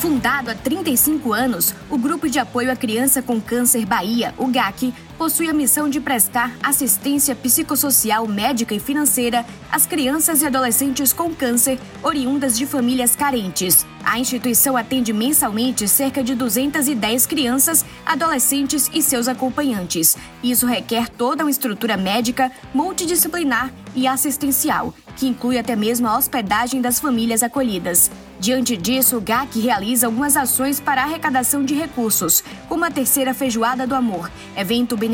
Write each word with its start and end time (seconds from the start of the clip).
Fundado 0.00 0.50
há 0.50 0.54
35 0.54 1.30
anos, 1.34 1.74
o 1.90 1.98
Grupo 1.98 2.26
de 2.26 2.38
Apoio 2.38 2.72
à 2.72 2.74
Criança 2.74 3.20
com 3.20 3.38
Câncer 3.38 3.84
Bahia, 3.84 4.34
o 4.38 4.46
GAC, 4.46 4.94
possui 5.20 5.50
a 5.50 5.52
missão 5.52 5.86
de 5.86 6.00
prestar 6.00 6.50
assistência 6.62 7.36
psicossocial, 7.36 8.26
médica 8.26 8.74
e 8.74 8.80
financeira 8.80 9.44
às 9.70 9.84
crianças 9.84 10.40
e 10.40 10.46
adolescentes 10.46 11.12
com 11.12 11.34
câncer 11.34 11.78
oriundas 12.02 12.56
de 12.56 12.64
famílias 12.64 13.14
carentes. 13.14 13.84
A 14.02 14.18
instituição 14.18 14.78
atende 14.78 15.12
mensalmente 15.12 15.86
cerca 15.86 16.24
de 16.24 16.34
210 16.34 17.26
crianças, 17.26 17.84
adolescentes 18.06 18.90
e 18.94 19.02
seus 19.02 19.28
acompanhantes. 19.28 20.16
Isso 20.42 20.66
requer 20.66 21.10
toda 21.10 21.44
uma 21.44 21.50
estrutura 21.50 21.98
médica, 21.98 22.50
multidisciplinar 22.72 23.70
e 23.94 24.06
assistencial, 24.06 24.94
que 25.16 25.26
inclui 25.26 25.58
até 25.58 25.76
mesmo 25.76 26.08
a 26.08 26.16
hospedagem 26.16 26.80
das 26.80 26.98
famílias 26.98 27.42
acolhidas. 27.42 28.10
Diante 28.38 28.74
disso, 28.74 29.18
o 29.18 29.20
GAC 29.20 29.60
realiza 29.60 30.06
algumas 30.06 30.34
ações 30.34 30.80
para 30.80 31.02
arrecadação 31.02 31.62
de 31.62 31.74
recursos, 31.74 32.42
como 32.70 32.86
a 32.86 32.90
terceira 32.90 33.34
Feijoada 33.34 33.86
do 33.86 33.94
Amor, 33.94 34.30
evento 34.56 34.96
beneficente 34.96 35.09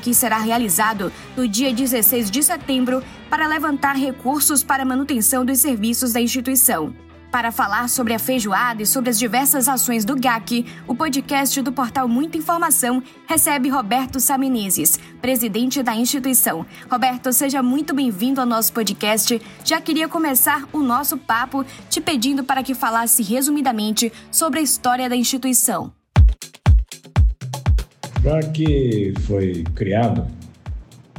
que 0.00 0.14
será 0.14 0.38
realizado 0.38 1.12
no 1.36 1.46
dia 1.48 1.72
16 1.72 2.30
de 2.30 2.42
setembro 2.42 3.02
para 3.30 3.46
levantar 3.46 3.96
recursos 3.96 4.62
para 4.62 4.82
a 4.82 4.86
manutenção 4.86 5.44
dos 5.44 5.58
serviços 5.58 6.12
da 6.12 6.20
instituição. 6.20 6.94
Para 7.32 7.50
falar 7.50 7.88
sobre 7.88 8.12
a 8.12 8.18
feijoada 8.18 8.82
e 8.82 8.86
sobre 8.86 9.08
as 9.08 9.18
diversas 9.18 9.66
ações 9.66 10.04
do 10.04 10.14
GAC, 10.14 10.66
o 10.86 10.94
podcast 10.94 11.62
do 11.62 11.72
portal 11.72 12.06
Muita 12.06 12.36
Informação 12.36 13.02
recebe 13.26 13.70
Roberto 13.70 14.20
Saminizes, 14.20 14.98
presidente 15.22 15.82
da 15.82 15.94
instituição. 15.94 16.66
Roberto, 16.90 17.32
seja 17.32 17.62
muito 17.62 17.94
bem-vindo 17.94 18.38
ao 18.38 18.46
nosso 18.46 18.70
podcast. 18.74 19.40
Já 19.64 19.80
queria 19.80 20.08
começar 20.08 20.68
o 20.74 20.82
nosso 20.82 21.16
papo 21.16 21.64
te 21.88 22.02
pedindo 22.02 22.44
para 22.44 22.62
que 22.62 22.74
falasse 22.74 23.22
resumidamente 23.22 24.12
sobre 24.30 24.60
a 24.60 24.62
história 24.62 25.08
da 25.08 25.16
instituição. 25.16 26.01
GAC 28.22 29.14
foi 29.20 29.64
criado 29.74 30.26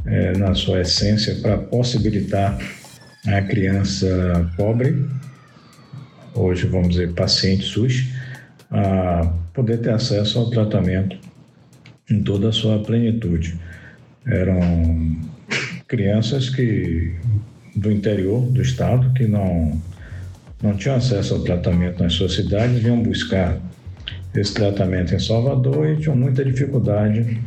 é, 0.06 0.38
na 0.38 0.54
sua 0.54 0.82
essência 0.82 1.36
para 1.36 1.58
possibilitar 1.58 2.58
a 3.28 3.42
criança 3.42 4.52
pobre 4.58 5.06
hoje 6.36 6.68
vamos 6.68 6.90
dizer 6.90 7.14
paciente 7.14 7.64
SUS, 7.64 8.10
a 8.72 9.32
poder 9.54 9.78
ter 9.78 9.92
acesso 9.92 10.40
ao 10.40 10.50
tratamento 10.50 11.18
em 12.10 12.22
toda 12.24 12.50
a 12.50 12.52
sua 12.52 12.80
plenitude. 12.80 13.58
Eram 14.26 15.22
crianças 15.88 16.50
que 16.50 17.14
do 17.76 17.92
interior 17.92 18.42
do 18.42 18.62
estado 18.62 19.14
que 19.14 19.26
não 19.26 19.82
não 20.62 20.78
tinham 20.78 20.96
acesso 20.96 21.34
ao 21.34 21.42
tratamento 21.42 22.02
nas 22.02 22.14
suas 22.14 22.34
cidades, 22.36 22.82
vinham 22.82 23.04
buscar 23.04 23.58
esse 24.36 24.54
tratamento 24.54 25.14
em 25.14 25.20
Salvador 25.20 25.90
e 25.90 25.98
tinham 25.98 26.16
muita 26.16 26.44
dificuldade 26.44 27.40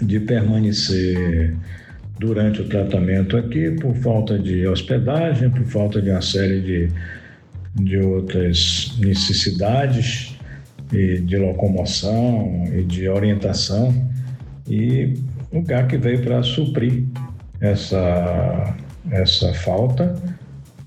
de 0.00 0.20
permanecer 0.20 1.54
durante 2.18 2.62
o 2.62 2.68
tratamento 2.68 3.36
aqui 3.36 3.72
por 3.72 3.94
falta 3.96 4.38
de 4.38 4.66
hospedagem, 4.66 5.50
por 5.50 5.64
falta 5.64 6.00
de 6.00 6.10
uma 6.10 6.22
série 6.22 6.60
de 6.60 6.90
de 7.76 7.98
outras 7.98 8.96
necessidades 8.98 10.34
e 10.92 11.18
de 11.18 11.36
locomoção 11.36 12.64
e 12.72 12.82
de 12.82 13.08
orientação 13.08 13.94
e 14.68 15.14
o 15.52 15.60
GAC 15.62 15.96
veio 15.98 16.22
para 16.22 16.42
suprir 16.42 17.04
essa, 17.60 18.74
essa 19.10 19.52
falta 19.54 20.14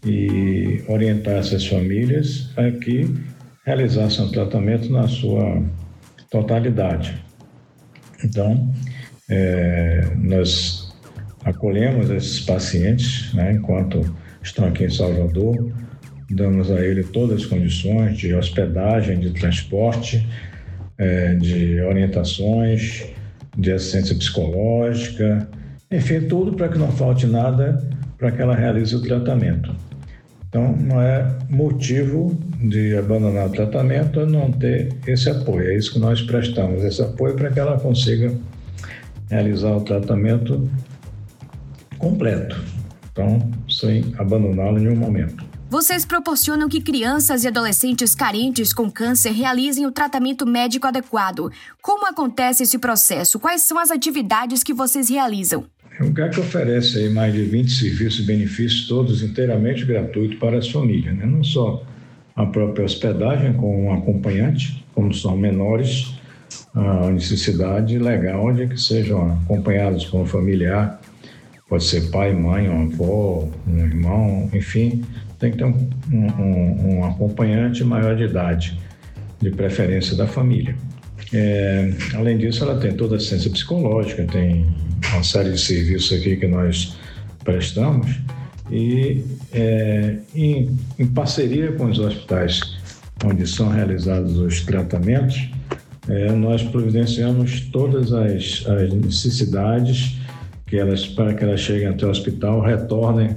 e 0.06 0.82
orientar 0.88 1.36
essas 1.36 1.66
famílias 1.68 2.50
a 2.58 2.72
que 2.72 3.14
realizassem 3.66 4.26
o 4.26 4.32
tratamento 4.32 4.92
na 4.92 5.08
sua 5.08 5.64
totalidade. 6.30 7.24
Então, 8.24 8.72
é, 9.30 10.12
nós 10.18 10.94
acolhemos 11.44 12.10
esses 12.10 12.40
pacientes 12.42 13.34
né, 13.34 13.54
enquanto 13.54 14.02
estão 14.42 14.66
aqui 14.66 14.86
em 14.86 14.90
Salvador, 14.90 15.72
damos 16.30 16.70
a 16.72 16.86
ele 16.86 17.04
todas 17.04 17.42
as 17.42 17.46
condições 17.46 18.18
de 18.18 18.34
hospedagem, 18.34 19.20
de 19.20 19.32
transporte, 19.32 20.28
é, 20.98 21.36
de 21.36 21.82
orientações, 21.82 23.06
de 23.58 23.72
assistência 23.72 24.16
psicológica, 24.16 25.48
enfim, 25.92 26.22
tudo 26.22 26.54
para 26.54 26.70
que 26.70 26.78
não 26.78 26.92
falte 26.92 27.26
nada 27.26 27.88
para 28.18 28.32
que 28.32 28.42
ela 28.42 28.56
realize 28.56 28.96
o 28.96 29.02
tratamento. 29.02 29.74
Então, 30.48 30.76
não 30.76 31.02
é 31.02 31.38
motivo 31.50 32.38
de 32.60 32.98
abandonar 32.98 33.48
o 33.48 33.52
tratamento 33.52 34.26
não 34.26 34.52
ter 34.52 34.94
esse 35.08 35.30
apoio. 35.30 35.70
É 35.70 35.78
isso 35.78 35.94
que 35.94 36.00
nós 36.00 36.22
prestamos, 36.22 36.84
esse 36.84 37.02
apoio 37.02 37.36
para 37.36 37.50
que 37.50 37.60
ela 37.60 37.80
consiga 37.80 38.34
realizar 39.30 39.76
o 39.76 39.82
tratamento 39.82 40.70
completo. 41.98 42.60
Então, 43.12 43.40
sem 43.70 44.14
abandoná-lo 44.18 44.78
em 44.78 44.84
nenhum 44.84 44.96
momento. 44.96 45.48
Vocês 45.70 46.04
proporcionam 46.04 46.68
que 46.68 46.82
crianças 46.82 47.44
e 47.44 47.48
adolescentes 47.48 48.16
carentes 48.16 48.74
com 48.74 48.90
câncer 48.90 49.32
realizem 49.32 49.86
o 49.86 49.92
tratamento 49.92 50.46
médico 50.46 50.88
adequado. 50.88 51.52
Como 51.82 52.08
acontece 52.08 52.64
esse 52.64 52.80
processo? 52.80 53.40
Quais 53.40 53.62
são 53.62 53.78
as 53.78 53.92
atividades 53.92 54.64
que 54.64 54.74
vocês 54.74 55.10
realizam? 55.10 55.66
É 56.00 56.04
um 56.04 56.12
GAC 56.12 56.40
oferece 56.40 56.98
aí 56.98 57.10
mais 57.10 57.34
de 57.34 57.44
20 57.44 57.72
serviços 57.72 58.20
e 58.22 58.24
benefícios, 58.24 58.88
todos 58.88 59.22
inteiramente 59.22 59.86
gratuitos 59.86 60.40
para 60.40 60.58
as 60.58 60.68
famílias. 60.70 61.16
Né? 61.16 61.26
Não 61.26 61.44
só 61.44 61.84
a 62.40 62.46
própria 62.46 62.86
hospedagem 62.86 63.52
com 63.52 63.88
um 63.88 63.94
acompanhante, 63.94 64.82
como 64.96 65.14
são 65.14 65.36
menores, 65.36 66.16
a 66.74 67.10
necessidade 67.12 68.00
legal 68.00 68.54
de 68.54 68.66
que 68.66 68.80
sejam 68.80 69.34
acompanhados 69.44 70.06
por 70.06 70.22
um 70.22 70.26
familiar, 70.26 71.02
pode 71.68 71.84
ser 71.84 72.10
pai, 72.10 72.34
mãe, 72.34 72.70
uma 72.70 72.86
avó, 72.86 73.46
um 73.68 73.78
irmão, 73.80 74.50
enfim, 74.54 75.04
tem 75.38 75.52
que 75.52 75.58
ter 75.58 75.66
um, 75.66 75.90
um, 76.10 76.96
um 76.96 77.06
acompanhante 77.06 77.84
maior 77.84 78.16
de 78.16 78.24
idade, 78.24 78.80
de 79.42 79.50
preferência 79.52 80.16
da 80.16 80.26
família. 80.26 80.78
É, 81.34 81.92
além 82.16 82.38
disso, 82.38 82.64
ela 82.64 82.80
tem 82.80 82.94
toda 82.94 83.16
a 83.16 83.18
assistência 83.18 83.52
psicológica, 83.52 84.24
tem 84.24 84.66
uma 85.12 85.24
série 85.24 85.52
de 85.52 85.60
serviços 85.60 86.18
aqui 86.18 86.38
que 86.38 86.48
nós 86.48 86.98
prestamos 87.44 88.18
e 88.72 89.24
é, 89.52 90.18
em, 90.36 90.78
em, 90.98 91.08
parceria 91.08 91.72
com 91.72 91.86
os 91.86 92.00
hospitais 92.00 92.78
onde 93.26 93.46
são 93.48 93.70
realizados 93.70 94.38
os 94.38 94.62
tratamentos, 94.62 95.50
é, 96.08 96.32
nós 96.32 96.64
providenciamos 96.64 97.62
todas 97.72 98.14
as, 98.14 98.66
as 98.68 98.94
necessidades 98.94 100.18
que 100.66 100.78
elas, 100.78 101.06
para 101.08 101.34
que 101.34 101.44
elas 101.44 101.60
cheguem 101.60 101.88
até 101.88 102.06
o 102.06 102.10
hospital, 102.10 102.62
retornem 102.62 103.36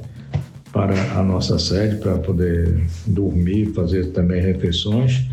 para 0.73 0.95
a 1.19 1.23
nossa 1.23 1.59
sede 1.59 1.97
para 1.97 2.19
poder 2.19 2.87
dormir, 3.07 3.73
fazer 3.75 4.13
também 4.13 4.41
refeições 4.41 5.27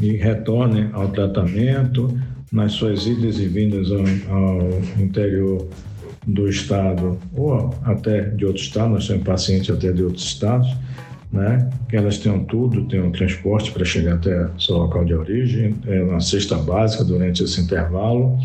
e 0.00 0.12
retornem 0.12 0.88
ao 0.92 1.08
tratamento 1.08 2.16
nas 2.52 2.72
suas 2.72 3.06
idas 3.06 3.38
e 3.38 3.48
vindas 3.48 3.90
ao, 3.90 4.00
ao 4.34 5.02
interior 5.02 5.68
do 6.26 6.48
estado 6.48 7.18
ou 7.36 7.74
até 7.84 8.22
de 8.22 8.44
outro 8.44 8.62
estado, 8.62 8.90
nós 8.90 9.06
temos 9.06 9.24
pacientes 9.24 9.70
até 9.70 9.92
de 9.92 10.02
outros 10.02 10.24
estados, 10.24 10.68
né? 11.32 11.68
que 11.88 11.96
elas 11.96 12.18
tenham 12.18 12.44
tudo, 12.44 12.84
tenham 12.86 13.10
transporte 13.10 13.70
para 13.70 13.84
chegar 13.84 14.14
até 14.14 14.48
seu 14.58 14.76
local 14.76 15.04
de 15.04 15.14
origem, 15.14 15.74
é 15.86 16.02
uma 16.02 16.20
cesta 16.20 16.56
básica 16.56 17.04
durante 17.04 17.42
esse 17.42 17.60
intervalo. 17.60 18.38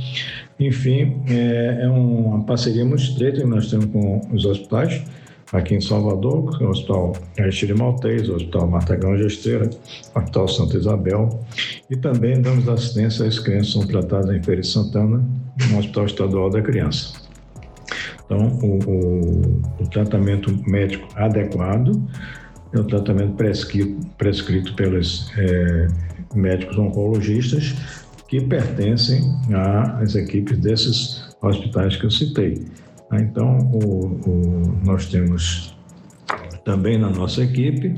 Enfim, 0.60 1.22
é, 1.30 1.80
é 1.84 1.90
uma 1.90 2.44
parceria 2.44 2.86
muito 2.86 3.04
estreita 3.04 3.42
que 3.42 3.48
nós 3.48 3.70
temos 3.70 3.86
com 3.86 4.22
os 4.32 4.46
hospitais, 4.46 5.04
aqui 5.52 5.76
em 5.76 5.82
Salvador, 5.82 6.62
o 6.62 6.68
Hospital 6.68 7.14
Aristide 7.40 7.74
Maltês, 7.74 8.28
o 8.28 8.36
Hospital 8.36 8.68
Martagão 8.68 9.18
Gesteira, 9.18 9.69
o 10.16 10.19
Hospital 10.19 10.48
Santa 10.48 10.78
Isabel, 10.78 11.40
e 11.90 11.96
também 11.96 12.42
damos 12.42 12.68
assistência 12.68 13.26
às 13.26 13.40
crianças 13.40 13.74
que 13.74 13.80
são 13.80 13.88
tratadas 13.88 14.36
em 14.36 14.42
Feira 14.42 14.62
de 14.62 14.68
Santana, 14.68 15.24
no 15.69 15.78
Hospital 15.78 16.06
Estadual 16.06 16.50
da 16.50 16.62
Criança. 16.62 17.23
Então, 18.25 18.48
o, 18.62 18.80
o, 18.90 19.84
o 19.84 19.88
tratamento 19.90 20.52
médico 20.68 21.08
adequado 21.16 22.02
é 22.74 22.80
o 22.80 22.84
tratamento 22.84 23.34
prescrito, 23.34 24.08
prescrito 24.18 24.74
pelos 24.75 25.31
é, 25.38 25.88
médicos 26.34 26.78
oncologistas 26.78 27.75
que 28.28 28.42
pertencem 28.42 29.22
às 30.00 30.16
equipes 30.16 30.58
desses 30.58 31.36
hospitais 31.42 31.96
que 31.98 32.06
eu 32.06 32.12
citei. 32.12 32.66
Né? 33.12 33.22
Então, 33.30 33.60
o, 33.72 34.06
o, 34.28 34.80
nós 34.84 35.06
temos 35.08 35.78
também 36.66 36.98
na 36.98 37.10
nossa 37.10 37.44
equipe 37.44 37.94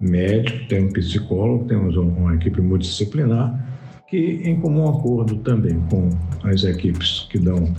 médico, 0.00 0.66
temos 0.68 0.92
psicólogo, 0.92 1.64
temos 1.66 1.96
uma 1.96 2.34
equipe 2.34 2.60
multidisciplinar 2.60 3.68
que, 4.08 4.42
em 4.44 4.60
comum 4.60 4.88
acordo 4.88 5.36
também 5.36 5.80
com 5.88 6.10
as 6.42 6.64
equipes 6.64 7.26
que 7.30 7.38
dão 7.38 7.72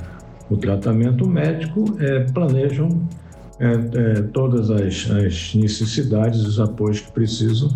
o 0.51 0.57
tratamento 0.57 1.25
médico, 1.25 1.85
é, 1.97 2.25
planejam 2.31 3.07
é, 3.57 3.65
é, 3.67 4.21
todas 4.33 4.69
as, 4.69 5.09
as 5.09 5.55
necessidades, 5.55 6.41
os 6.41 6.59
apoios 6.59 6.99
que 6.99 7.11
precisam 7.11 7.69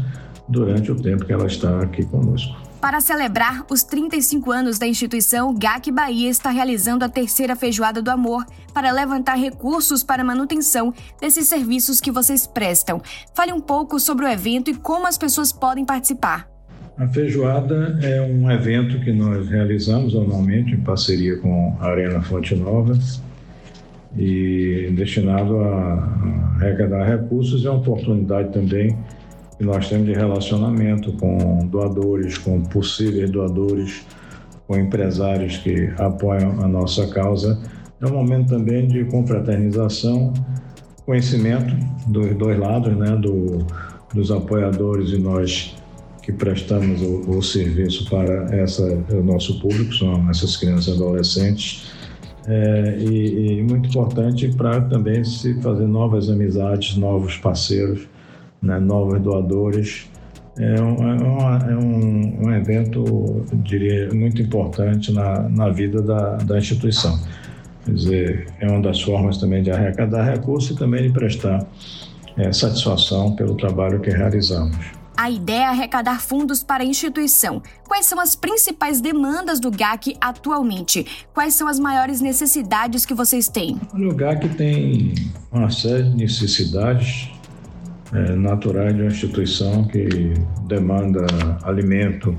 durante 0.48 0.92
o 0.92 0.96
tempo 0.96 1.26
que 1.26 1.32
ela 1.32 1.48
está 1.48 1.80
aqui 1.80 2.06
conosco. 2.06 2.54
Para 2.82 3.02
celebrar 3.02 3.66
os 3.72 3.82
35 3.82 4.52
anos 4.52 4.78
da 4.78 4.86
instituição, 4.86 5.56
GAC 5.56 5.92
Bahia 5.92 6.30
está 6.30 6.52
realizando 6.52 7.04
a 7.04 7.10
terceira 7.10 7.56
Feijoada 7.56 8.02
do 8.02 8.12
Amor 8.12 8.46
para 8.74 8.92
levantar 8.92 9.36
recursos 9.36 10.04
para 10.04 10.22
a 10.22 10.26
manutenção 10.26 10.94
desses 11.20 11.48
serviços 11.48 12.00
que 12.00 12.12
vocês 12.12 12.46
prestam. 12.46 13.02
Fale 13.34 13.54
um 13.54 13.62
pouco 13.62 14.00
sobre 14.00 14.26
o 14.26 14.30
evento 14.30 14.70
e 14.70 14.76
como 14.76 15.08
as 15.08 15.18
pessoas 15.18 15.52
podem 15.52 15.86
participar. 15.86 16.55
A 16.98 17.06
feijoada 17.10 18.00
é 18.02 18.22
um 18.22 18.50
evento 18.50 19.02
que 19.02 19.12
nós 19.12 19.50
realizamos 19.50 20.16
anualmente 20.16 20.74
em 20.74 20.80
parceria 20.80 21.38
com 21.40 21.76
a 21.82 21.88
Arena 21.88 22.22
Fonte 22.22 22.56
Nova 22.56 22.98
e 24.18 24.94
destinado 24.96 25.60
a 25.60 26.56
arrecadar 26.56 27.04
recursos 27.04 27.66
e 27.66 27.68
uma 27.68 27.80
oportunidade 27.80 28.54
também 28.54 28.98
que 29.58 29.66
nós 29.66 29.90
temos 29.90 30.06
de 30.06 30.14
relacionamento 30.14 31.12
com 31.18 31.68
doadores, 31.68 32.38
com 32.38 32.62
possíveis 32.62 33.30
doadores, 33.30 34.06
com 34.66 34.78
empresários 34.78 35.58
que 35.58 35.92
apoiam 35.98 36.64
a 36.64 36.68
nossa 36.68 37.08
causa. 37.08 37.60
É 38.00 38.06
um 38.06 38.14
momento 38.14 38.48
também 38.52 38.88
de 38.88 39.04
confraternização, 39.04 40.32
conhecimento 41.06 41.76
dos 42.08 42.34
dois 42.38 42.58
lados, 42.58 42.96
né, 42.96 43.18
do, 43.18 43.66
dos 44.14 44.32
apoiadores 44.32 45.10
e 45.10 45.18
nós 45.18 45.76
que 46.26 46.34
prestamos 46.34 47.04
o, 47.04 47.38
o 47.38 47.44
serviço 47.44 48.10
para 48.10 48.48
essa, 48.56 48.84
o 49.12 49.24
nosso 49.24 49.60
público, 49.60 49.94
são 49.94 50.28
essas 50.28 50.58
crianças 50.58 50.88
e 50.88 50.92
adolescentes. 50.98 51.94
É, 52.48 52.98
e, 53.00 53.60
e 53.60 53.64
muito 53.64 53.90
importante 53.90 54.48
para 54.56 54.82
também 54.82 55.24
se 55.24 55.54
fazer 55.62 55.88
novas 55.88 56.28
amizades, 56.30 56.98
novos 56.98 57.38
parceiros, 57.38 58.08
né, 58.62 58.80
novos 58.80 59.22
doadores. 59.22 60.10
É 60.58 60.82
um, 60.82 60.96
é, 61.12 61.72
é 61.72 61.78
um, 61.78 62.48
um 62.48 62.56
evento, 62.56 63.46
diria, 63.54 64.10
muito 64.12 64.42
importante 64.42 65.12
na, 65.12 65.48
na 65.48 65.70
vida 65.70 66.02
da, 66.02 66.38
da 66.38 66.58
instituição. 66.58 67.20
Quer 67.86 67.94
dizer, 67.94 68.48
é 68.60 68.68
uma 68.68 68.82
das 68.82 69.00
formas 69.00 69.38
também 69.38 69.62
de 69.62 69.70
arrecadar 69.70 70.24
recursos 70.24 70.72
e 70.72 70.76
também 70.76 71.04
de 71.04 71.10
prestar 71.10 71.68
é, 72.36 72.52
satisfação 72.52 73.36
pelo 73.36 73.56
trabalho 73.56 74.00
que 74.00 74.10
realizamos. 74.10 75.05
A 75.18 75.30
ideia 75.30 75.64
é 75.64 75.66
arrecadar 75.66 76.20
fundos 76.20 76.62
para 76.62 76.84
a 76.84 76.86
instituição. 76.86 77.62
Quais 77.88 78.06
são 78.06 78.20
as 78.20 78.36
principais 78.36 79.00
demandas 79.00 79.60
do 79.62 79.72
GAC 79.72 80.16
atualmente? 80.20 81.06
Quais 81.34 81.54
são 81.54 81.68
as 81.68 81.80
maiores 81.80 82.20
necessidades 82.20 83.06
que 83.06 83.14
vocês 83.14 83.48
têm? 83.48 83.80
O 83.94 84.14
GAC 84.14 84.50
tem 84.50 85.16
uma 85.52 85.70
série 85.70 86.04
de 86.04 86.18
necessidades 86.18 87.32
é, 88.14 88.36
naturais 88.36 88.94
de 88.94 89.02
uma 89.02 89.12
instituição 89.12 89.86
que 89.86 90.34
demanda 90.68 91.26
alimento, 91.64 92.38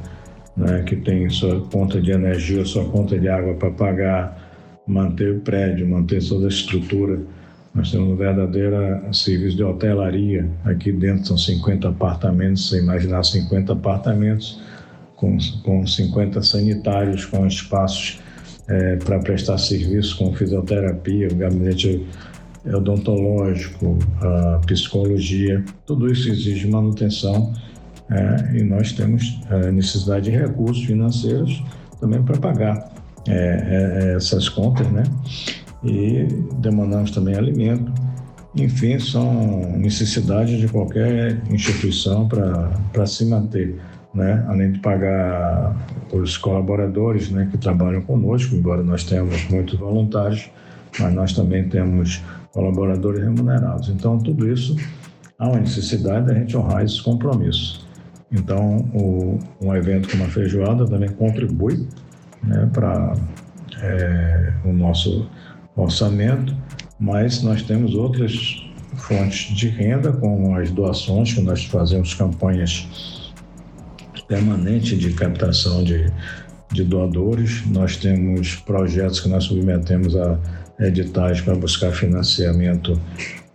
né, 0.55 0.83
que 0.83 0.97
tem 0.97 1.31
sua 1.31 1.63
conta 1.69 2.01
de 2.01 2.11
energia, 2.11 2.65
sua 2.65 2.85
conta 2.85 3.19
de 3.19 3.29
água 3.29 3.55
para 3.55 3.71
pagar, 3.71 4.51
manter 4.87 5.37
o 5.37 5.41
prédio, 5.41 5.89
manter 5.89 6.23
toda 6.27 6.45
a 6.45 6.49
estrutura 6.49 7.21
nós 7.77 7.91
temos 7.91 8.09
um 8.09 8.17
verdadeiro 8.17 8.75
serviço 9.13 9.55
de 9.55 9.63
hotelaria. 9.63 10.49
Aqui 10.65 10.91
dentro 10.91 11.27
são 11.27 11.37
50 11.37 11.91
apartamentos, 11.91 12.71
você 12.71 12.81
imaginar 12.81 13.23
50 13.23 13.75
apartamentos 13.75 14.63
com, 15.15 15.37
com 15.63 15.87
50 15.87 16.43
sanitários, 16.43 17.27
com 17.27 17.47
espaços 17.47 18.19
é, 18.67 18.97
para 18.97 19.19
prestar 19.19 19.59
serviço 19.59 20.17
com 20.17 20.33
fisioterapia, 20.33 21.29
gabinete 21.29 22.07
odontológico, 22.65 23.99
a 24.23 24.59
psicologia. 24.67 25.63
Tudo 25.85 26.11
isso 26.11 26.31
exige 26.31 26.67
manutenção 26.67 27.53
é, 28.11 28.57
e 28.57 28.63
nós 28.63 28.93
temos 28.93 29.39
a 29.51 29.71
necessidade 29.71 30.31
de 30.31 30.37
recursos 30.37 30.83
financeiros 30.83 31.63
também 32.01 32.23
para 32.23 32.39
pagar 32.39 32.91
é, 33.29 34.13
é 34.13 34.17
essas 34.17 34.49
contas, 34.49 34.91
né? 34.91 35.03
E 35.83 36.25
demandamos 36.59 37.11
também 37.11 37.35
alimento. 37.35 37.93
Enfim, 38.55 38.99
são 38.99 39.77
necessidades 39.77 40.59
de 40.59 40.69
qualquer 40.69 41.43
instituição 41.51 42.27
para 42.27 43.07
se 43.07 43.27
manter, 43.27 43.79
né? 44.15 44.45
além 44.49 44.73
de 44.73 44.79
pagar 44.79 45.77
os 46.13 46.39
colaboradores 46.39 47.31
né, 47.31 47.49
que 47.51 47.59
trabalham 47.59 48.01
conosco, 48.03 48.55
embora 48.55 48.83
nós 48.83 49.05
tenhamos 49.05 49.47
muitos 49.51 49.79
voluntários, 49.79 50.51
mas 50.99 51.13
nós 51.13 51.33
também 51.35 51.69
temos 51.69 52.23
colaboradores 52.53 53.23
remunerados. 53.23 53.91
Então, 53.91 54.19
tudo 54.19 54.51
isso 54.51 54.75
há 55.39 55.49
uma 55.49 55.61
necessidade 55.61 56.27
da 56.27 56.35
gente 56.35 56.57
honrar 56.57 56.83
esses 56.83 57.01
compromissos. 57.03 57.87
Então, 58.33 58.79
o, 58.95 59.39
um 59.61 59.75
evento 59.75 60.09
como 60.09 60.25
a 60.25 60.29
feijoada 60.29 60.87
também 60.87 61.11
contribui 61.11 61.87
né, 62.43 62.69
para 62.73 63.15
é, 63.83 64.53
o 64.65 64.73
nosso 64.73 65.29
orçamento, 65.77 66.57
mas 66.99 67.43
nós 67.43 67.63
temos 67.63 67.95
outras 67.95 68.65
fontes 68.97 69.55
de 69.55 69.69
renda, 69.69 70.13
como 70.13 70.57
as 70.57 70.71
doações, 70.71 71.35
que 71.35 71.41
nós 71.43 71.65
fazemos 71.65 72.15
campanhas 72.15 72.89
permanentes 74.27 74.99
de 74.99 75.13
captação 75.13 75.85
de, 75.85 76.11
de 76.73 76.85
doadores. 76.85 77.65
Nós 77.67 77.97
temos 77.97 78.57
projetos 78.57 79.21
que 79.21 79.29
nós 79.29 79.45
submetemos 79.45 80.17
a 80.17 80.39
editais 80.81 81.41
para 81.41 81.55
buscar 81.55 81.93
financiamento 81.93 83.01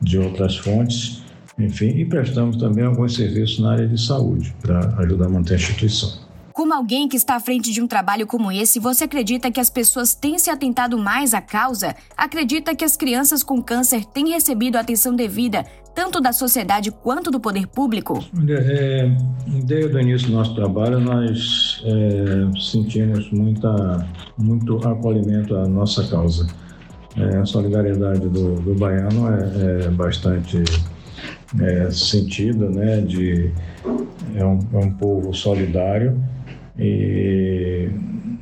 de 0.02 0.18
outras 0.18 0.58
fontes, 0.58 1.22
enfim, 1.60 1.90
e 1.90 2.06
prestamos 2.06 2.58
também 2.58 2.84
alguns 2.84 3.16
serviços 3.16 3.60
na 3.60 3.74
área 3.74 3.88
de 3.88 4.02
saúde 4.02 4.56
para 4.62 4.96
ajudar 5.02 5.26
a 5.26 5.30
manter 5.30 5.54
a 5.54 5.58
instituição. 5.58 6.31
Como 6.72 6.80
alguém 6.80 7.10
que 7.10 7.18
está 7.18 7.36
à 7.36 7.40
frente 7.42 7.70
de 7.70 7.82
um 7.82 7.86
trabalho 7.86 8.26
como 8.26 8.50
esse, 8.50 8.80
você 8.80 9.04
acredita 9.04 9.52
que 9.52 9.60
as 9.60 9.70
pessoas 9.70 10.16
têm 10.16 10.40
se 10.40 10.50
atentado 10.50 10.98
mais 10.98 11.34
à 11.34 11.42
causa? 11.42 11.94
Acredita 12.16 12.74
que 12.74 12.86
as 12.86 12.96
crianças 12.96 13.44
com 13.44 13.62
câncer 13.62 14.06
têm 14.06 14.30
recebido 14.30 14.78
a 14.78 14.80
atenção 14.80 15.14
devida, 15.14 15.66
tanto 15.94 16.22
da 16.22 16.32
sociedade 16.32 16.90
quanto 16.90 17.30
do 17.30 17.42
poder 17.42 17.68
público? 17.68 18.24
É, 18.48 19.14
desde 19.66 19.94
o 19.94 20.00
início 20.00 20.30
do 20.30 20.34
nosso 20.36 20.56
trabalho, 20.56 21.02
nós 21.02 21.84
é, 21.84 22.58
sentimos 22.58 23.30
muita, 23.34 24.08
muito 24.38 24.78
acolhimento 24.88 25.54
à 25.54 25.68
nossa 25.68 26.08
causa. 26.08 26.48
É, 27.18 27.36
a 27.36 27.46
solidariedade 27.46 28.30
do, 28.30 28.56
do 28.62 28.76
baiano 28.76 29.28
é, 29.28 29.88
é 29.88 29.90
bastante 29.90 30.64
é, 31.60 31.92
sentida, 31.92 32.70
né? 32.70 33.02
De, 33.02 33.52
é, 34.38 34.46
um, 34.46 34.60
é 34.72 34.78
um 34.78 34.92
povo 34.94 35.34
solidário 35.34 36.18
e 36.82 37.90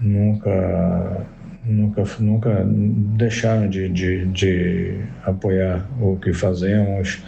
nunca 0.01 1.27
nunca 1.65 2.03
nunca 2.19 2.65
deixaram 2.65 3.69
de, 3.69 3.89
de, 3.89 4.25
de 4.27 4.95
apoiar 5.25 5.85
o 6.01 6.15
que 6.15 6.33
fazemos. 6.33 7.21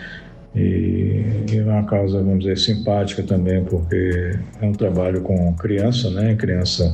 E, 0.55 1.23
e 1.49 1.57
é 1.57 1.63
uma 1.63 1.83
causa 1.85 2.21
vamos 2.21 2.39
dizer 2.39 2.57
simpática 2.57 3.23
também 3.23 3.63
porque 3.63 4.37
é 4.61 4.65
um 4.65 4.73
trabalho 4.73 5.21
com 5.21 5.53
criança 5.53 6.09
né? 6.11 6.35
Criança 6.35 6.93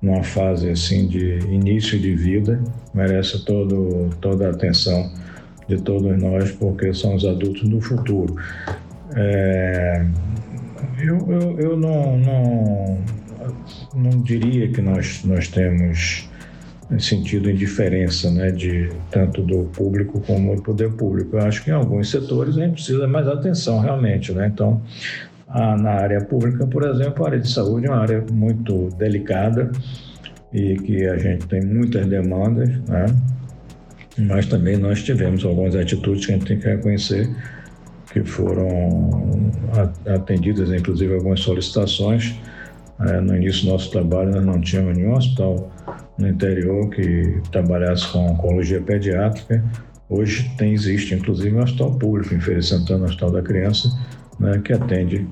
numa 0.00 0.22
fase 0.22 0.70
assim 0.70 1.06
de 1.06 1.40
início 1.50 1.98
de 1.98 2.14
vida 2.14 2.58
merece 2.94 3.44
todo 3.44 4.08
toda 4.18 4.46
a 4.46 4.50
atenção 4.50 5.10
de 5.68 5.76
todos 5.82 6.18
nós 6.22 6.52
porque 6.52 6.94
são 6.94 7.14
os 7.14 7.24
adultos 7.26 7.68
do 7.68 7.80
futuro. 7.80 8.36
É, 9.14 10.06
eu, 10.98 11.18
eu, 11.30 11.60
eu 11.60 11.76
não, 11.76 12.18
não 12.18 12.98
não 13.94 14.22
diria 14.22 14.68
que 14.68 14.80
nós, 14.80 15.24
nós 15.24 15.48
temos 15.48 16.28
sentido 16.98 17.50
indiferença, 17.50 18.30
né, 18.30 18.50
de 18.50 18.90
tanto 19.10 19.42
do 19.42 19.64
público 19.66 20.20
como 20.26 20.56
do 20.56 20.62
poder 20.62 20.90
público. 20.92 21.36
Eu 21.36 21.42
acho 21.42 21.62
que 21.62 21.70
em 21.70 21.74
alguns 21.74 22.10
setores 22.10 22.56
a 22.56 22.64
gente 22.64 22.74
precisa 22.74 23.06
mais 23.06 23.28
atenção 23.28 23.78
realmente, 23.78 24.32
né? 24.32 24.50
Então, 24.52 24.82
a, 25.46 25.76
na 25.76 25.90
área 25.90 26.20
pública, 26.24 26.66
por 26.66 26.82
exemplo, 26.82 27.24
a 27.24 27.28
área 27.28 27.40
de 27.40 27.50
saúde 27.50 27.86
é 27.86 27.90
uma 27.90 28.00
área 28.00 28.24
muito 28.32 28.88
delicada 28.98 29.70
e 30.52 30.74
que 30.76 31.06
a 31.06 31.16
gente 31.16 31.46
tem 31.46 31.64
muitas 31.64 32.06
demandas, 32.06 32.68
né? 32.88 33.06
Mas 34.18 34.46
também 34.46 34.76
nós 34.76 35.02
tivemos 35.02 35.44
algumas 35.44 35.76
atitudes 35.76 36.26
que 36.26 36.32
a 36.32 36.34
gente 36.36 36.46
tem 36.46 36.58
que 36.58 36.66
reconhecer 36.66 37.30
que 38.12 38.24
foram 38.24 39.50
atendidas, 40.06 40.72
inclusive 40.72 41.14
algumas 41.14 41.40
solicitações 41.40 42.34
no 43.00 43.36
início 43.36 43.64
do 43.64 43.72
nosso 43.72 43.90
trabalho, 43.90 44.30
nós 44.30 44.44
não 44.44 44.60
tínhamos 44.60 44.96
nenhum 44.96 45.14
hospital 45.14 45.72
no 46.18 46.28
interior 46.28 46.90
que 46.90 47.40
trabalhasse 47.50 48.06
com 48.12 48.26
oncologia 48.26 48.80
pediátrica. 48.80 49.64
Hoje 50.08 50.50
tem, 50.58 50.74
existe, 50.74 51.14
inclusive, 51.14 51.54
um 51.56 51.62
hospital 51.62 51.94
público 51.94 52.34
em 52.34 52.40
Feira 52.40 52.60
Santana, 52.60 53.06
Hospital 53.06 53.30
da 53.30 53.42
Criança, 53.42 53.88
né, 54.38 54.60
que 54.62 54.72
atende 54.72 55.26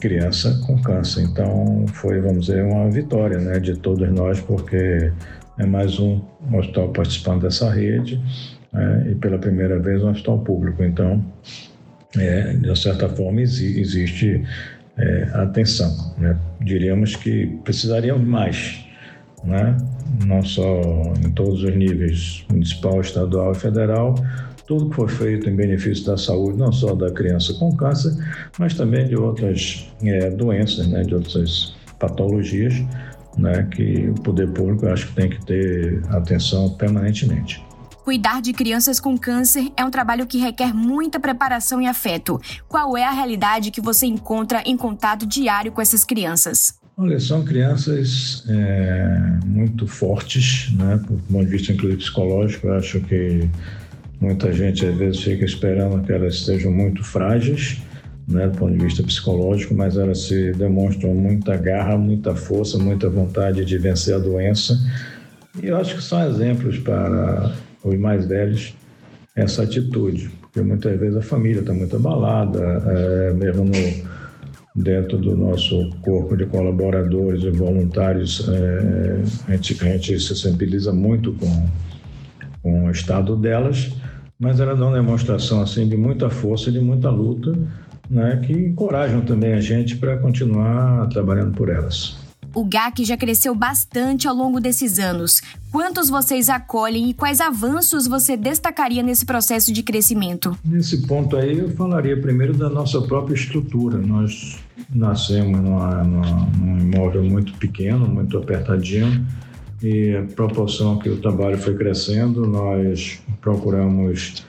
criança 0.00 0.58
com 0.66 0.80
câncer. 0.80 1.22
Então, 1.22 1.84
foi, 1.88 2.20
vamos 2.20 2.46
dizer, 2.46 2.64
uma 2.64 2.90
vitória 2.90 3.38
né, 3.38 3.58
de 3.60 3.76
todos 3.76 4.08
nós, 4.10 4.40
porque 4.40 5.12
é 5.58 5.66
mais 5.66 5.98
um 6.00 6.22
hospital 6.54 6.88
participando 6.88 7.42
dessa 7.42 7.70
rede 7.70 8.18
né, 8.72 9.08
e, 9.10 9.14
pela 9.16 9.38
primeira 9.38 9.78
vez, 9.78 10.02
um 10.02 10.10
hospital 10.10 10.38
público. 10.38 10.82
Então, 10.82 11.22
é, 12.16 12.54
de 12.54 12.78
certa 12.78 13.08
forma, 13.08 13.42
existe 13.42 14.42
é, 15.00 15.28
atenção. 15.34 16.14
Né? 16.18 16.36
Diríamos 16.60 17.16
que 17.16 17.46
precisaríamos 17.64 18.26
mais, 18.26 18.84
né? 19.42 19.76
não 20.26 20.42
só 20.42 20.80
em 21.24 21.30
todos 21.30 21.62
os 21.62 21.74
níveis, 21.74 22.44
municipal, 22.50 23.00
estadual 23.00 23.52
e 23.52 23.54
federal, 23.54 24.14
tudo 24.66 24.90
que 24.90 24.96
for 24.96 25.08
feito 25.08 25.48
em 25.48 25.56
benefício 25.56 26.06
da 26.06 26.16
saúde, 26.16 26.58
não 26.58 26.72
só 26.72 26.94
da 26.94 27.10
criança 27.10 27.54
com 27.54 27.74
câncer, 27.74 28.12
mas 28.58 28.74
também 28.74 29.08
de 29.08 29.16
outras 29.16 29.88
é, 30.04 30.30
doenças, 30.30 30.86
né, 30.86 31.02
de 31.02 31.14
outras 31.14 31.74
patologias, 31.98 32.74
né, 33.36 33.66
que 33.70 34.08
o 34.08 34.14
poder 34.14 34.48
público 34.50 34.86
acho 34.86 35.08
que 35.08 35.14
tem 35.14 35.30
que 35.30 35.44
ter 35.44 36.02
atenção 36.10 36.70
permanentemente. 36.70 37.64
Cuidar 38.04 38.40
de 38.40 38.52
crianças 38.52 38.98
com 38.98 39.16
câncer 39.16 39.70
é 39.76 39.84
um 39.84 39.90
trabalho 39.90 40.26
que 40.26 40.38
requer 40.38 40.74
muita 40.74 41.20
preparação 41.20 41.82
e 41.82 41.86
afeto. 41.86 42.40
Qual 42.66 42.96
é 42.96 43.04
a 43.04 43.10
realidade 43.10 43.70
que 43.70 43.80
você 43.80 44.06
encontra 44.06 44.62
em 44.64 44.76
contato 44.76 45.26
diário 45.26 45.70
com 45.70 45.82
essas 45.82 46.04
crianças? 46.04 46.80
Olha, 46.96 47.20
são 47.20 47.44
crianças 47.44 48.44
é, 48.48 49.38
muito 49.46 49.86
fortes, 49.86 50.72
né, 50.76 50.96
do 50.96 51.16
ponto 51.30 51.44
de 51.44 51.50
vista 51.50 51.72
inclusive 51.72 51.98
psicológico. 51.98 52.66
Eu 52.68 52.74
acho 52.74 53.00
que 53.00 53.48
muita 54.20 54.52
gente 54.52 54.84
às 54.84 54.96
vezes 54.96 55.22
fica 55.22 55.44
esperando 55.44 56.04
que 56.04 56.12
elas 56.12 56.34
estejam 56.34 56.72
muito 56.72 57.04
frágeis, 57.04 57.80
né, 58.26 58.48
do 58.48 58.58
ponto 58.58 58.72
de 58.72 58.84
vista 58.84 59.02
psicológico, 59.02 59.74
mas 59.74 59.96
elas 59.96 60.22
se 60.22 60.52
demonstram 60.52 61.14
muita 61.14 61.56
garra, 61.56 61.96
muita 61.96 62.34
força, 62.34 62.78
muita 62.78 63.08
vontade 63.08 63.64
de 63.64 63.78
vencer 63.78 64.14
a 64.14 64.18
doença. 64.18 64.78
E 65.62 65.66
eu 65.66 65.76
acho 65.76 65.96
que 65.96 66.02
são 66.02 66.26
exemplos 66.28 66.78
para 66.78 67.52
os 67.84 67.98
mais 67.98 68.26
velhos 68.26 68.74
essa 69.34 69.62
atitude, 69.62 70.30
porque 70.40 70.60
muitas 70.60 70.98
vezes 70.98 71.16
a 71.16 71.22
família 71.22 71.60
está 71.60 71.72
muito 71.72 71.96
abalada, 71.96 72.60
é, 72.86 73.32
mesmo 73.32 73.64
no, 73.64 74.82
dentro 74.82 75.18
do 75.18 75.36
nosso 75.36 75.90
corpo 76.02 76.36
de 76.36 76.46
colaboradores 76.46 77.42
e 77.42 77.50
voluntários, 77.50 78.48
é, 78.48 79.22
a, 79.48 79.56
gente, 79.56 79.84
a 79.84 79.92
gente 79.92 80.20
se 80.20 80.36
sensibiliza 80.36 80.92
muito 80.92 81.32
com, 81.34 81.68
com 82.62 82.86
o 82.86 82.90
estado 82.90 83.36
delas, 83.36 83.92
mas 84.38 84.60
elas 84.60 84.78
dão 84.78 84.88
uma 84.88 84.96
demonstração 84.96 85.62
assim 85.62 85.88
de 85.88 85.96
muita 85.96 86.28
força, 86.30 86.70
e 86.70 86.72
de 86.72 86.80
muita 86.80 87.10
luta, 87.10 87.52
né, 88.08 88.40
que 88.44 88.52
encorajam 88.52 89.20
também 89.20 89.54
a 89.54 89.60
gente 89.60 89.96
para 89.96 90.16
continuar 90.16 91.08
trabalhando 91.08 91.54
por 91.54 91.68
elas. 91.68 92.18
O 92.54 92.64
GAC 92.64 93.04
já 93.04 93.16
cresceu 93.16 93.54
bastante 93.54 94.26
ao 94.26 94.34
longo 94.34 94.60
desses 94.60 94.98
anos. 94.98 95.40
Quantos 95.70 96.10
vocês 96.10 96.48
acolhem 96.48 97.10
e 97.10 97.14
quais 97.14 97.40
avanços 97.40 98.08
você 98.08 98.36
destacaria 98.36 99.02
nesse 99.02 99.24
processo 99.24 99.72
de 99.72 99.82
crescimento? 99.84 100.58
Nesse 100.64 101.06
ponto 101.06 101.36
aí, 101.36 101.58
eu 101.58 101.70
falaria 101.70 102.20
primeiro 102.20 102.52
da 102.54 102.68
nossa 102.68 103.00
própria 103.02 103.34
estrutura. 103.34 103.98
Nós 103.98 104.58
nascemos 104.92 105.60
numa, 105.60 106.02
numa, 106.02 106.48
num 106.58 106.80
imóvel 106.80 107.22
muito 107.22 107.52
pequeno, 107.54 108.08
muito 108.08 108.36
apertadinho, 108.36 109.24
e 109.80 110.16
a 110.16 110.22
proporção 110.34 110.98
que 110.98 111.08
o 111.08 111.18
trabalho 111.18 111.56
foi 111.56 111.74
crescendo, 111.76 112.46
nós 112.46 113.20
procuramos 113.40 114.44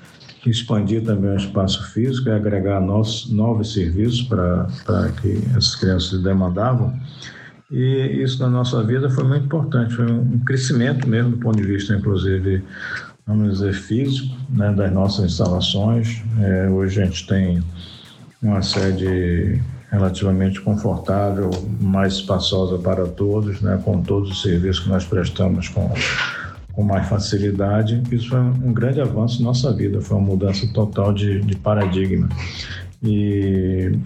expandir 0.46 1.04
também 1.04 1.32
o 1.32 1.38
espaço 1.38 1.92
físico 1.92 2.30
e 2.30 2.32
agregar 2.32 2.82
novos, 2.82 3.32
novos 3.32 3.74
serviços 3.74 4.24
para 4.24 5.12
que 5.22 5.38
essas 5.56 5.76
crianças 5.76 6.22
demandavam. 6.24 6.94
E 7.72 8.22
isso 8.22 8.42
na 8.42 8.50
nossa 8.50 8.84
vida 8.84 9.10
foi 9.10 9.24
muito 9.24 9.46
importante, 9.46 9.96
foi 9.96 10.12
um 10.12 10.40
crescimento 10.40 11.08
mesmo 11.08 11.32
do 11.32 11.38
ponto 11.38 11.56
de 11.56 11.64
vista, 11.64 11.96
inclusive, 11.96 12.62
vamos 13.26 13.54
dizer, 13.54 13.74
físico, 13.74 14.36
né, 14.50 14.74
das 14.74 14.92
nossas 14.92 15.26
instalações. 15.26 16.22
É, 16.42 16.70
hoje 16.70 17.02
a 17.02 17.06
gente 17.06 17.26
tem 17.26 17.64
uma 18.42 18.62
sede 18.62 19.62
relativamente 19.90 20.60
confortável, 20.60 21.50
mais 21.80 22.14
espaçosa 22.14 22.78
para 22.78 23.06
todos, 23.08 23.62
né, 23.62 23.80
com 23.84 24.02
todos 24.02 24.32
os 24.32 24.42
serviços 24.42 24.84
que 24.84 24.90
nós 24.90 25.06
prestamos 25.06 25.70
com, 25.70 25.90
com 26.74 26.84
mais 26.84 27.08
facilidade. 27.08 28.04
Isso 28.12 28.30
foi 28.30 28.40
um 28.40 28.74
grande 28.74 29.00
avanço 29.00 29.42
em 29.42 29.46
nossa 29.46 29.72
vida, 29.74 30.02
foi 30.02 30.18
uma 30.18 30.28
mudança 30.28 30.68
total 30.74 31.14
de, 31.14 31.40
de 31.42 31.56
paradigma. 31.56 32.28
E 33.04 33.98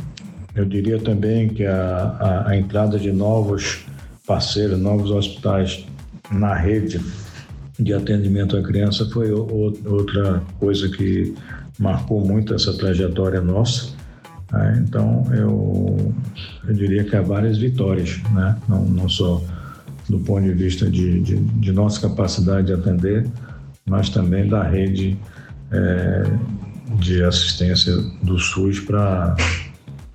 eu 0.56 0.66
diria 0.66 1.00
também 1.00 1.50
que 1.50 1.66
a, 1.66 2.18
a, 2.20 2.50
a 2.50 2.58
entrada 2.58 2.98
de 2.98 3.12
novos 3.12 3.86
parceiros, 4.26 4.80
novos 4.80 5.12
hospitais 5.12 5.86
na 6.32 6.56
rede 6.56 7.00
de 7.78 7.94
atendimento 7.94 8.56
à 8.56 8.64
criança 8.64 9.06
foi 9.10 9.32
outra 9.32 10.42
coisa 10.60 10.90
que 10.90 11.36
marcou 11.78 12.26
muito 12.26 12.54
essa 12.54 12.74
trajetória 12.78 13.42
nossa. 13.42 13.94
Né? 14.52 14.84
Então, 14.88 15.28
eu, 15.34 16.14
eu 16.68 16.74
diria 16.74 17.04
que 17.04 17.16
há 17.16 17.22
várias 17.22 17.58
vitórias, 17.58 18.22
né? 18.32 18.56
não, 18.68 18.86
não 18.86 19.10
só 19.10 19.44
do 20.08 20.20
ponto 20.20 20.44
de 20.44 20.54
vista 20.54 20.90
de, 20.90 21.20
de, 21.20 21.36
de 21.36 21.72
nossa 21.72 22.08
capacidade 22.08 22.68
de 22.68 22.74
atender, 22.74 23.28
mas 23.86 24.10
também 24.10 24.48
da 24.48 24.64
rede 24.64 25.18
é, 25.72 26.24
de 27.00 27.24
assistência 27.24 27.96
do 28.24 28.40
SUS 28.40 28.80
para 28.80 29.36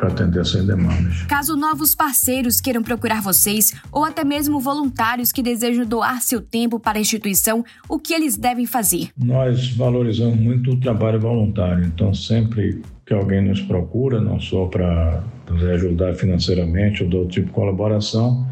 para 0.01 0.09
atender 0.09 0.41
essas 0.41 0.65
demandas. 0.65 1.23
Caso 1.25 1.55
novos 1.57 1.95
parceiros 1.95 2.59
queiram 2.59 2.83
procurar 2.83 3.21
vocês 3.21 3.75
ou 3.93 4.03
até 4.03 4.25
mesmo 4.25 4.59
voluntários 4.59 5.31
que 5.31 5.43
desejam 5.43 5.85
doar 5.85 6.23
seu 6.23 6.41
tempo 6.41 6.81
para 6.81 6.99
a 6.99 7.01
instituição, 7.01 7.63
o 7.87 7.99
que 7.99 8.15
eles 8.15 8.35
devem 8.35 8.65
fazer? 8.65 9.11
Nós 9.17 9.71
valorizamos 9.73 10.41
muito 10.41 10.71
o 10.71 10.81
trabalho 10.81 11.21
voluntário, 11.21 11.85
então 11.85 12.15
sempre 12.15 12.81
que 13.05 13.13
alguém 13.13 13.43
nos 13.43 13.61
procura, 13.61 14.21
não 14.21 14.41
só 14.41 14.67
para 14.67 15.23
nos 15.51 15.63
ajudar 15.65 16.15
financeiramente 16.15 17.05
ou 17.05 17.13
outro 17.13 17.29
tipo 17.29 17.49
de 17.49 17.53
colaboração, 17.53 18.47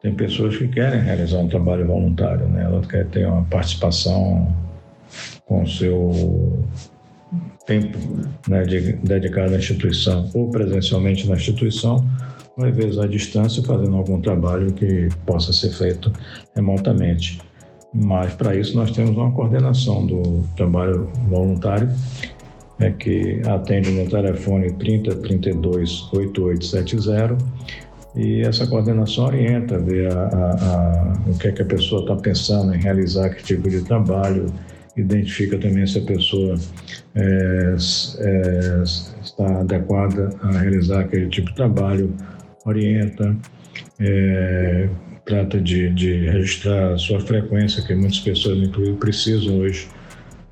tem 0.00 0.14
pessoas 0.14 0.56
que 0.56 0.68
querem 0.68 1.00
realizar 1.00 1.38
um 1.38 1.48
trabalho 1.48 1.86
voluntário, 1.86 2.46
né? 2.46 2.64
Ela 2.64 2.82
quer 2.82 3.06
ter 3.06 3.26
uma 3.26 3.42
participação 3.44 4.54
com 5.46 5.62
o 5.62 5.66
seu 5.66 6.62
tempo 7.66 7.98
né, 8.48 8.62
de, 8.62 8.92
dedicado 8.94 9.54
à 9.54 9.58
instituição 9.58 10.30
ou 10.34 10.50
presencialmente 10.50 11.28
na 11.28 11.36
instituição, 11.36 12.04
às 12.58 12.74
vezes 12.76 12.98
à 12.98 13.06
distância, 13.06 13.62
fazendo 13.62 13.96
algum 13.96 14.20
trabalho 14.20 14.72
que 14.72 15.08
possa 15.26 15.52
ser 15.52 15.70
feito 15.70 16.12
remotamente. 16.54 17.40
Mas 17.92 18.34
para 18.34 18.56
isso 18.56 18.76
nós 18.76 18.90
temos 18.90 19.16
uma 19.16 19.30
coordenação 19.32 20.06
do 20.06 20.44
trabalho 20.56 21.10
voluntário, 21.28 21.88
é 22.80 22.90
que 22.90 23.40
atende 23.46 23.90
no 23.90 24.08
telefone 24.08 24.72
3032 24.72 26.12
8870 26.12 27.36
e 28.16 28.42
essa 28.42 28.66
coordenação 28.66 29.26
orienta, 29.26 29.78
ver 29.78 30.12
a, 30.12 30.20
a, 30.20 30.50
a, 30.52 31.12
o 31.26 31.38
que 31.38 31.48
é 31.48 31.52
que 31.52 31.62
a 31.62 31.64
pessoa 31.64 32.02
está 32.02 32.14
pensando 32.14 32.74
em 32.74 32.78
realizar, 32.78 33.30
que 33.30 33.42
tipo 33.42 33.68
de 33.68 33.82
trabalho, 33.82 34.46
identifica 34.96 35.58
também 35.58 35.86
se 35.86 35.98
a 35.98 36.02
pessoa 36.02 36.54
é, 37.14 37.76
é, 38.18 38.82
está 39.22 39.60
adequada 39.60 40.30
a 40.42 40.58
realizar 40.58 41.00
aquele 41.00 41.28
tipo 41.28 41.48
de 41.48 41.54
trabalho, 41.54 42.14
orienta, 42.64 43.36
é, 44.00 44.88
trata 45.24 45.60
de, 45.60 45.90
de, 45.90 46.28
registrar 46.28 46.92
a 46.92 46.98
sua 46.98 47.20
frequência, 47.20 47.82
que 47.82 47.94
muitas 47.94 48.20
pessoas, 48.20 48.58
inclusive, 48.58 48.96
precisam 48.98 49.58
hoje 49.58 49.88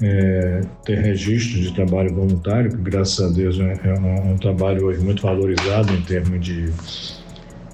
é, 0.00 0.61
ter 0.84 0.99
registro 0.99 1.61
de 1.61 1.75
trabalho 1.75 2.14
voluntário, 2.14 2.70
que 2.70 2.78
graças 2.78 3.30
a 3.30 3.32
Deus 3.32 3.58
é, 3.61 3.80
é 3.84 3.94
um, 4.00 4.32
um 4.32 4.38
trabalho 4.38 4.87
hoje 4.87 5.00
muito 5.00 5.22
valorizado 5.22 5.92
em 5.92 6.02
termos 6.02 6.44
de 6.44 6.72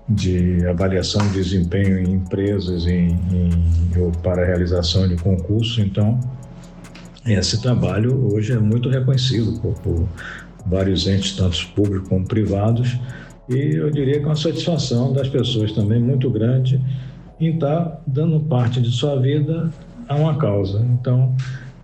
de 0.08 0.66
avaliação 0.66 1.20
de 1.28 1.34
desempenho 1.34 1.98
em 1.98 2.14
empresas 2.14 2.86
em, 2.86 3.08
em, 3.10 4.00
ou 4.00 4.10
para 4.10 4.46
realização 4.46 5.06
de 5.06 5.16
concursos. 5.16 5.78
Então, 5.78 6.18
esse 7.34 7.60
trabalho 7.60 8.32
hoje 8.32 8.52
é 8.52 8.58
muito 8.58 8.88
reconhecido 8.88 9.60
por, 9.60 9.74
por 9.80 10.08
vários 10.66 11.06
entes, 11.06 11.36
tanto 11.36 11.68
públicos 11.74 12.08
como 12.08 12.26
privados, 12.26 12.98
e 13.48 13.76
eu 13.76 13.90
diria 13.90 14.18
que 14.18 14.24
é 14.24 14.26
uma 14.26 14.36
satisfação 14.36 15.12
das 15.12 15.28
pessoas 15.28 15.72
também 15.72 16.00
muito 16.00 16.30
grande 16.30 16.80
em 17.40 17.54
estar 17.54 18.02
dando 18.06 18.40
parte 18.40 18.80
de 18.80 18.90
sua 18.90 19.18
vida 19.20 19.70
a 20.06 20.14
uma 20.16 20.36
causa. 20.36 20.84
Então, 21.00 21.34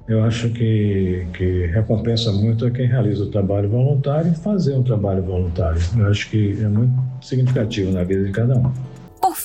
eu 0.06 0.22
acho 0.22 0.50
que, 0.50 1.26
que 1.32 1.66
recompensa 1.66 2.30
muito 2.32 2.66
a 2.66 2.70
quem 2.70 2.86
realiza 2.86 3.24
o 3.24 3.30
trabalho 3.30 3.70
voluntário 3.70 4.32
e 4.32 4.34
fazer 4.34 4.74
um 4.74 4.82
trabalho 4.82 5.22
voluntário. 5.22 5.80
Eu 5.96 6.06
acho 6.08 6.28
que 6.28 6.58
é 6.62 6.68
muito 6.68 6.92
significativo 7.22 7.90
na 7.92 8.04
vida 8.04 8.24
de 8.24 8.30
cada 8.30 8.56
um. 8.56 8.70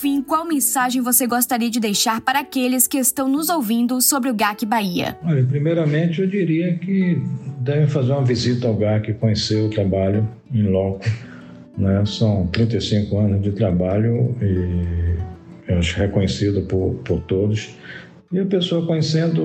Fim, 0.00 0.22
qual 0.22 0.46
mensagem 0.46 1.02
você 1.02 1.26
gostaria 1.26 1.68
de 1.68 1.78
deixar 1.78 2.22
para 2.22 2.40
aqueles 2.40 2.86
que 2.86 2.96
estão 2.96 3.28
nos 3.28 3.50
ouvindo 3.50 4.00
sobre 4.00 4.30
o 4.30 4.34
GAC 4.34 4.64
Bahia? 4.64 5.14
Olha, 5.22 5.44
primeiramente 5.44 6.22
eu 6.22 6.26
diria 6.26 6.72
que 6.78 7.20
devem 7.58 7.86
fazer 7.86 8.12
uma 8.12 8.24
visita 8.24 8.66
ao 8.66 8.74
GAC, 8.74 9.12
conhecer 9.12 9.62
o 9.62 9.68
trabalho 9.68 10.26
em 10.50 10.62
loco. 10.62 11.04
Né? 11.76 12.02
São 12.06 12.46
35 12.46 13.18
anos 13.18 13.42
de 13.42 13.52
trabalho 13.52 14.34
e 14.40 15.70
eu 15.70 15.78
acho 15.78 15.98
reconhecido 15.98 16.62
por, 16.62 16.94
por 17.04 17.20
todos. 17.24 17.76
E 18.32 18.38
a 18.38 18.46
pessoa 18.46 18.86
conhecendo 18.86 19.42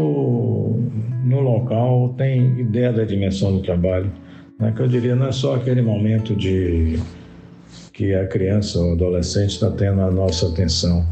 no 1.25 1.41
local 1.41 2.15
tem 2.17 2.61
ideia 2.61 2.93
da 2.93 3.03
dimensão 3.03 3.57
do 3.57 3.61
trabalho. 3.61 4.09
Né? 4.57 4.71
Que 4.73 4.83
eu 4.83 4.87
diria 4.87 5.17
não 5.17 5.27
é 5.27 5.33
só 5.33 5.55
aquele 5.55 5.81
momento 5.81 6.33
de 6.33 6.97
que 7.95 8.13
a 8.13 8.27
criança 8.27 8.77
ou 8.77 8.91
adolescente 8.91 9.51
está 9.51 9.71
tendo 9.71 10.01
a 10.01 10.11
nossa 10.11 10.49
atenção. 10.49 11.05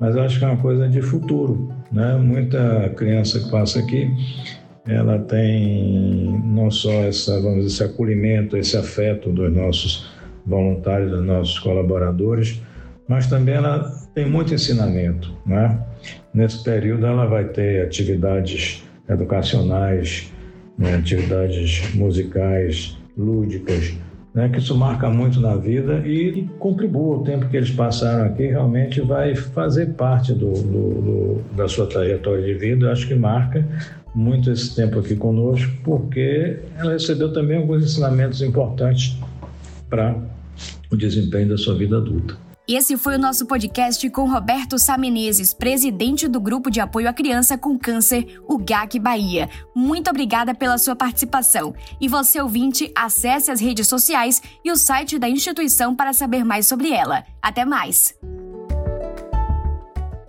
Mas 0.00 0.16
acho 0.16 0.38
que 0.38 0.44
é 0.44 0.48
uma 0.48 0.56
coisa 0.56 0.88
de 0.88 1.02
futuro, 1.02 1.68
né? 1.90 2.16
Muita 2.16 2.88
criança 2.96 3.40
que 3.40 3.50
passa 3.50 3.80
aqui, 3.80 4.08
ela 4.86 5.18
tem 5.18 6.40
não 6.44 6.70
só 6.70 6.92
essa, 7.02 7.40
vamos 7.42 7.64
dizer, 7.64 7.66
esse 7.66 7.82
acolhimento, 7.82 8.56
esse 8.56 8.76
afeto 8.76 9.30
dos 9.30 9.52
nossos 9.52 10.08
voluntários, 10.46 11.10
dos 11.10 11.24
nossos 11.26 11.58
colaboradores, 11.58 12.62
mas 13.08 13.26
também 13.26 13.56
ela 13.56 13.90
tem 14.14 14.24
muito 14.24 14.54
ensinamento, 14.54 15.36
né? 15.44 15.84
Nesse 16.32 16.62
período 16.62 17.04
ela 17.04 17.26
vai 17.26 17.46
ter 17.46 17.84
atividades 17.84 18.84
educacionais, 19.08 20.32
né? 20.78 20.94
atividades 20.94 21.92
musicais, 21.94 22.96
lúdicas, 23.16 23.94
né, 24.34 24.48
que 24.48 24.58
isso 24.58 24.76
marca 24.76 25.08
muito 25.08 25.40
na 25.40 25.56
vida 25.56 26.06
e 26.06 26.48
contribua. 26.58 27.16
O 27.16 27.24
tempo 27.24 27.48
que 27.48 27.56
eles 27.56 27.70
passaram 27.70 28.26
aqui 28.26 28.46
realmente 28.46 29.00
vai 29.00 29.34
fazer 29.34 29.94
parte 29.94 30.32
do, 30.32 30.52
do, 30.52 31.02
do, 31.02 31.44
da 31.56 31.68
sua 31.68 31.86
trajetória 31.86 32.44
de 32.44 32.54
vida. 32.54 32.92
Acho 32.92 33.06
que 33.06 33.14
marca 33.14 33.66
muito 34.14 34.50
esse 34.50 34.74
tempo 34.74 34.98
aqui 34.98 35.14
conosco, 35.16 35.70
porque 35.84 36.58
ela 36.76 36.92
recebeu 36.92 37.32
também 37.32 37.56
alguns 37.58 37.84
ensinamentos 37.84 38.42
importantes 38.42 39.18
para 39.88 40.16
o 40.90 40.96
desempenho 40.96 41.48
da 41.48 41.56
sua 41.56 41.74
vida 41.74 41.96
adulta. 41.96 42.47
Esse 42.70 42.98
foi 42.98 43.14
o 43.14 43.18
nosso 43.18 43.46
podcast 43.46 44.10
com 44.10 44.30
Roberto 44.30 44.78
Samenezes, 44.78 45.54
presidente 45.54 46.28
do 46.28 46.38
Grupo 46.38 46.70
de 46.70 46.80
Apoio 46.80 47.08
à 47.08 47.14
Criança 47.14 47.56
com 47.56 47.78
Câncer, 47.78 48.38
o 48.46 48.58
GAC 48.58 48.98
Bahia. 48.98 49.48
Muito 49.74 50.10
obrigada 50.10 50.54
pela 50.54 50.76
sua 50.76 50.94
participação. 50.94 51.74
E 51.98 52.06
você, 52.06 52.38
ouvinte, 52.42 52.92
acesse 52.94 53.50
as 53.50 53.58
redes 53.58 53.88
sociais 53.88 54.42
e 54.62 54.70
o 54.70 54.76
site 54.76 55.18
da 55.18 55.30
instituição 55.30 55.96
para 55.96 56.12
saber 56.12 56.44
mais 56.44 56.66
sobre 56.66 56.90
ela. 56.90 57.24
Até 57.40 57.64
mais! 57.64 58.14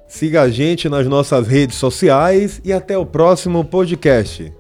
Siga 0.08 0.43
a 0.43 0.50
gente 0.50 0.88
nas 0.88 1.05
nossas 1.08 1.46
redes 1.46 1.75
sociais 1.75 2.62
e 2.63 2.72
até 2.72 2.98
o 2.98 3.05
próximo 3.05 3.65
podcast. 3.65 4.58